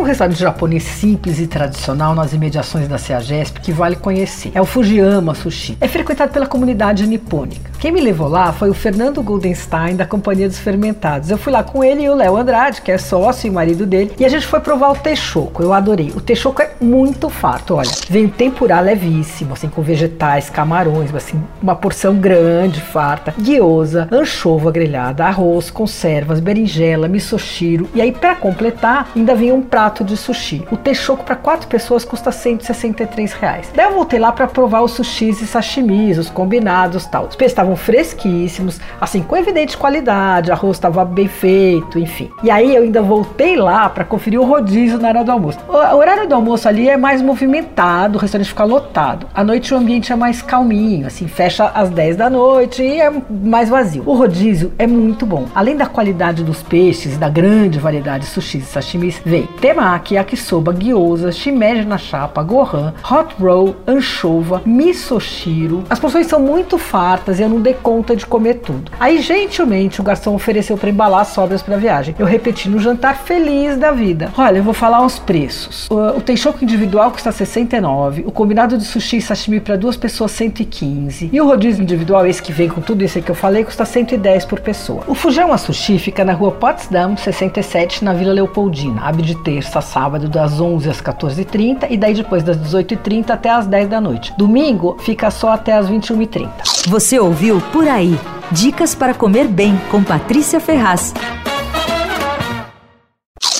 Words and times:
Um 0.00 0.02
restaurante 0.02 0.40
japonês 0.40 0.82
simples 0.82 1.38
e 1.38 1.46
tradicional 1.46 2.14
nas 2.14 2.32
imediações 2.32 2.88
da 2.88 2.96
CEAGESP 2.96 3.60
que 3.60 3.70
vale 3.70 3.96
conhecer. 3.96 4.50
É 4.54 4.60
o 4.60 4.64
Fujiyama 4.64 5.34
Sushi. 5.34 5.76
É 5.78 5.86
frequentado 5.86 6.32
pela 6.32 6.46
comunidade 6.46 7.06
nipônica. 7.06 7.70
Quem 7.78 7.92
me 7.92 8.00
levou 8.00 8.26
lá 8.26 8.50
foi 8.50 8.70
o 8.70 8.74
Fernando 8.74 9.22
Goldenstein, 9.22 9.96
da 9.96 10.06
Companhia 10.06 10.48
dos 10.48 10.58
Fermentados. 10.58 11.30
Eu 11.30 11.36
fui 11.36 11.52
lá 11.52 11.62
com 11.62 11.84
ele 11.84 12.04
e 12.04 12.08
o 12.08 12.14
Léo 12.14 12.36
Andrade, 12.36 12.80
que 12.80 12.90
é 12.90 12.96
sócio 12.96 13.46
e 13.46 13.50
marido 13.50 13.84
dele, 13.84 14.12
e 14.18 14.24
a 14.24 14.28
gente 14.30 14.46
foi 14.46 14.60
provar 14.60 14.90
o 14.90 14.96
Teixoco. 14.96 15.62
Eu 15.62 15.74
adorei. 15.74 16.10
O 16.14 16.20
Teixoco 16.20 16.62
é 16.62 16.70
muito 16.80 17.28
farto, 17.28 17.74
olha. 17.74 17.90
Vem 18.08 18.26
tempurá 18.26 18.80
levíssimo, 18.80 19.52
assim, 19.52 19.68
com 19.68 19.82
vegetais, 19.82 20.48
camarões, 20.48 21.14
assim, 21.14 21.42
uma 21.62 21.74
porção 21.74 22.16
grande, 22.16 22.80
farta, 22.80 23.34
guiosa, 23.38 24.08
anchova 24.10 24.70
grelhada, 24.70 25.26
arroz, 25.26 25.70
conservas, 25.70 26.40
berinjela, 26.40 27.06
misoshiro. 27.06 27.88
E 27.94 28.00
aí, 28.00 28.12
para 28.12 28.34
completar, 28.34 29.10
ainda 29.14 29.34
vinha 29.34 29.54
um 29.54 29.62
prato 29.62 29.89
prato 29.90 30.04
de 30.04 30.16
sushi. 30.16 30.62
O 30.70 30.76
Teixoco 30.76 31.24
para 31.24 31.34
quatro 31.34 31.66
pessoas 31.66 32.04
custa 32.04 32.30
163 32.30 33.32
reais. 33.32 33.72
Daí 33.74 33.86
eu 33.86 33.92
voltei 33.92 34.20
lá 34.20 34.30
para 34.30 34.46
provar 34.46 34.82
os 34.82 34.92
sushis 34.92 35.42
e 35.42 35.46
sashimis, 35.46 36.16
os 36.16 36.30
combinados 36.30 37.06
tal. 37.06 37.26
Os 37.26 37.34
peixes 37.34 37.52
estavam 37.52 37.74
fresquíssimos, 37.74 38.80
assim, 39.00 39.22
com 39.22 39.36
evidente 39.36 39.76
qualidade, 39.76 40.52
arroz 40.52 40.76
estava 40.76 41.04
bem 41.04 41.26
feito, 41.26 41.98
enfim. 41.98 42.30
E 42.42 42.50
aí 42.50 42.74
eu 42.74 42.82
ainda 42.82 43.02
voltei 43.02 43.56
lá 43.56 43.88
para 43.88 44.04
conferir 44.04 44.40
o 44.40 44.44
rodízio 44.44 44.98
na 44.98 45.08
hora 45.08 45.24
do 45.24 45.32
almoço. 45.32 45.58
O 45.68 45.96
horário 45.96 46.28
do 46.28 46.34
almoço 46.34 46.68
ali 46.68 46.88
é 46.88 46.96
mais 46.96 47.20
movimentado, 47.20 48.16
o 48.16 48.20
restaurante 48.20 48.48
fica 48.48 48.64
lotado. 48.64 49.26
À 49.34 49.42
noite 49.42 49.74
o 49.74 49.76
ambiente 49.76 50.12
é 50.12 50.16
mais 50.16 50.40
calminho, 50.40 51.06
assim, 51.06 51.26
fecha 51.26 51.66
às 51.74 51.90
10 51.90 52.16
da 52.16 52.30
noite 52.30 52.82
e 52.82 53.00
é 53.00 53.12
mais 53.28 53.68
vazio. 53.68 54.04
O 54.06 54.14
rodízio 54.14 54.72
é 54.78 54.86
muito 54.86 55.26
bom. 55.26 55.46
Além 55.54 55.76
da 55.76 55.86
qualidade 55.86 56.44
dos 56.44 56.62
peixes 56.62 57.16
e 57.16 57.18
da 57.18 57.28
grande 57.28 57.78
variedade 57.78 58.24
de 58.24 58.30
sushis 58.30 58.62
e 58.62 58.66
sashimis, 58.66 59.20
vem 59.24 59.48
temaki, 59.80 60.14
yakisoba, 60.14 60.74
gyoza, 60.74 61.32
shimeji 61.32 61.86
na 61.86 61.96
chapa, 61.96 62.42
gohan, 62.42 62.92
hot 63.10 63.34
roll, 63.40 63.74
anchova, 63.86 64.60
misoshiro. 64.66 65.84
As 65.88 65.98
porções 65.98 66.26
são 66.26 66.38
muito 66.38 66.76
fartas 66.76 67.38
e 67.38 67.42
eu 67.42 67.48
não 67.48 67.60
dei 67.60 67.72
conta 67.72 68.14
de 68.14 68.26
comer 68.26 68.56
tudo. 68.56 68.92
Aí, 69.00 69.20
gentilmente, 69.22 70.00
o 70.00 70.04
garçom 70.04 70.34
ofereceu 70.34 70.76
para 70.76 70.90
embalar 70.90 71.22
as 71.22 71.28
sobras 71.28 71.62
para 71.62 71.78
viagem. 71.78 72.14
Eu 72.18 72.26
repeti 72.26 72.68
no 72.68 72.78
jantar 72.78 73.16
feliz 73.16 73.78
da 73.78 73.90
vida. 73.90 74.30
Olha, 74.36 74.58
eu 74.58 74.62
vou 74.62 74.74
falar 74.74 75.04
os 75.04 75.18
preços. 75.18 75.88
O, 75.90 76.18
o 76.18 76.20
Teixoco 76.20 76.62
individual 76.62 77.10
custa 77.10 77.32
69, 77.32 78.24
o 78.26 78.30
combinado 78.30 78.76
de 78.76 78.84
sushi 78.84 79.16
e 79.16 79.22
sashimi 79.22 79.60
para 79.60 79.76
duas 79.76 79.96
pessoas 79.96 80.32
115 80.32 81.30
e 81.32 81.40
o 81.40 81.46
rodízio 81.46 81.82
individual, 81.82 82.26
esse 82.26 82.42
que 82.42 82.52
vem 82.52 82.68
com 82.68 82.82
tudo 82.82 83.02
isso 83.02 83.20
que 83.22 83.30
eu 83.30 83.34
falei, 83.34 83.64
custa 83.64 83.84
110 83.84 84.44
por 84.44 84.60
pessoa. 84.60 85.04
O 85.06 85.14
Fujama 85.14 85.56
Sushi 85.56 85.98
fica 85.98 86.24
na 86.24 86.34
rua 86.34 86.52
Potsdam 86.52 87.16
67, 87.16 88.04
na 88.04 88.12
Vila 88.12 88.32
Leopoldina. 88.32 89.02
Abre 89.02 89.22
de 89.22 89.34
terça 89.70 89.78
a 89.78 89.82
sábado 89.82 90.28
das 90.28 90.60
11 90.60 90.90
às 90.90 91.00
14h30 91.00 91.86
e 91.90 91.96
daí 91.96 92.12
depois 92.12 92.42
das 92.42 92.56
18h30 92.58 93.30
até 93.30 93.50
às 93.50 93.66
10 93.66 93.88
da 93.88 94.00
noite. 94.00 94.32
Domingo 94.36 94.96
fica 95.00 95.30
só 95.30 95.50
até 95.50 95.72
às 95.72 95.88
21h30. 95.88 96.50
Você 96.88 97.18
ouviu 97.18 97.60
Por 97.72 97.86
Aí. 97.86 98.18
Dicas 98.50 98.94
para 98.96 99.14
comer 99.14 99.46
bem 99.46 99.80
com 99.90 100.02
Patrícia 100.02 100.58
Ferraz. 100.58 101.14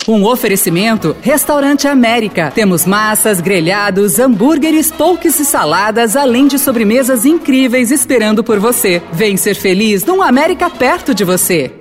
Um 0.09 0.25
oferecimento 0.25 1.15
Restaurante 1.23 1.87
América. 1.87 2.51
Temos 2.53 2.85
massas, 2.85 3.41
grelhados, 3.41 4.19
hambúrgueres, 4.19 4.91
polques 4.91 5.39
e 5.39 5.45
saladas, 5.45 6.17
além 6.17 6.49
de 6.49 6.59
sobremesas 6.59 7.25
incríveis 7.25 7.93
esperando 7.93 8.43
por 8.43 8.59
você. 8.59 9.01
Vem 9.13 9.37
ser 9.37 9.55
feliz 9.55 10.05
num 10.05 10.21
América 10.21 10.69
perto 10.69 11.15
de 11.15 11.23
você. 11.23 11.80